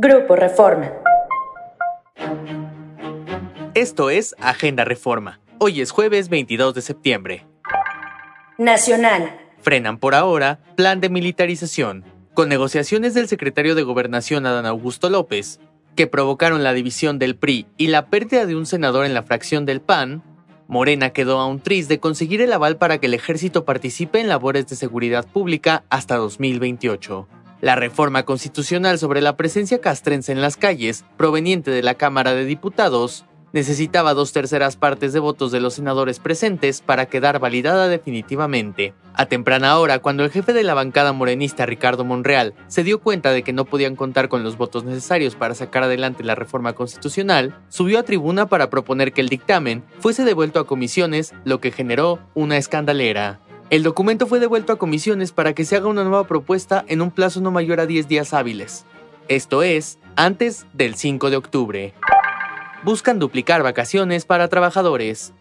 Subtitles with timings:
[0.00, 0.92] Grupo Reforma.
[3.74, 5.40] Esto es Agenda Reforma.
[5.58, 7.46] Hoy es jueves 22 de septiembre.
[8.58, 9.36] Nacional.
[9.60, 12.04] Frenan por ahora plan de militarización.
[12.32, 15.58] Con negociaciones del secretario de Gobernación Adán Augusto López,
[15.96, 19.66] que provocaron la división del PRI y la pérdida de un senador en la fracción
[19.66, 20.22] del PAN,
[20.68, 24.28] Morena quedó a un tris de conseguir el aval para que el ejército participe en
[24.28, 27.26] labores de seguridad pública hasta 2028.
[27.60, 32.44] La reforma constitucional sobre la presencia castrense en las calles, proveniente de la Cámara de
[32.44, 38.94] Diputados, necesitaba dos terceras partes de votos de los senadores presentes para quedar validada definitivamente.
[39.14, 43.32] A temprana hora, cuando el jefe de la bancada morenista Ricardo Monreal se dio cuenta
[43.32, 47.58] de que no podían contar con los votos necesarios para sacar adelante la reforma constitucional,
[47.68, 52.20] subió a tribuna para proponer que el dictamen fuese devuelto a comisiones, lo que generó
[52.34, 53.40] una escandalera.
[53.70, 57.10] El documento fue devuelto a comisiones para que se haga una nueva propuesta en un
[57.10, 58.86] plazo no mayor a 10 días hábiles.
[59.28, 61.94] Esto es, antes del 5 de octubre.
[62.82, 65.34] Buscan duplicar vacaciones para trabajadores.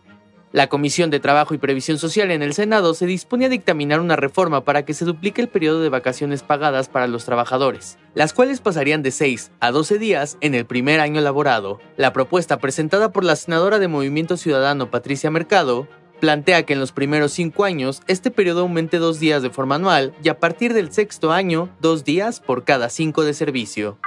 [0.52, 4.16] La Comisión de Trabajo y Previsión Social en el Senado se dispone a dictaminar una
[4.17, 8.59] reforma para que se duplique el periodo de vacaciones pagadas para los trabajadores, las cuales
[8.59, 11.80] pasarían de 6 a 12 días en el primer año laborado.
[11.95, 15.88] La propuesta presentada por la senadora de Movimiento Ciudadano Patricia Mercado
[16.20, 20.14] plantea que en los primeros cinco años este periodo aumente dos días de forma anual
[20.24, 23.98] y a partir del sexto año, dos días por cada cinco de servicio.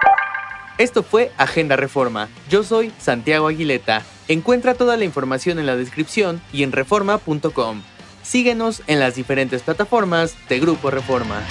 [0.78, 2.28] Esto fue Agenda Reforma.
[2.48, 4.02] Yo soy Santiago Aguileta.
[4.28, 7.83] Encuentra toda la información en la descripción y en reforma.com.
[8.22, 11.42] Síguenos en las diferentes plataformas de Grupo Reforma.